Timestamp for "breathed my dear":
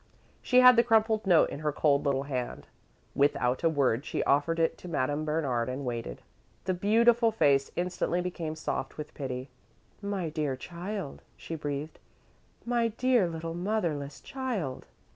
11.53-13.27